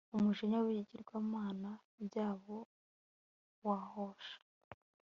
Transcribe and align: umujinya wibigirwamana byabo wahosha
umujinya 0.15 0.57
wibigirwamana 0.65 1.71
byabo 2.05 2.57
wahosha 3.65 4.37